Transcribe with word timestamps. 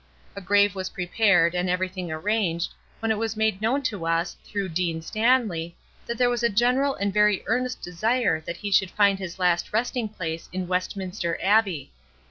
A 0.35 0.41
grave 0.41 0.73
was 0.73 0.89
prepared 0.89 1.53
and 1.53 1.69
everything 1.69 2.11
arranged 2.11 2.73
when 3.01 3.11
it 3.11 3.19
was 3.19 3.37
made 3.37 3.61
known 3.61 3.83
to 3.83 4.07
us, 4.07 4.35
through 4.43 4.69
Dean 4.69 4.99
Stanley, 5.03 5.75
that 6.07 6.17
there 6.17 6.27
was 6.27 6.41
a 6.41 6.49
general 6.49 6.95
and 6.95 7.13
very 7.13 7.43
earnest 7.45 7.83
desire 7.83 8.41
that 8.47 8.57
he 8.57 8.71
should 8.71 8.89
find 8.89 9.19
his 9.19 9.37
last 9.37 9.71
resting 9.71 10.09
place 10.09 10.49
in 10.51 10.67
Westminster 10.67 11.37
Abbey. 11.39 11.91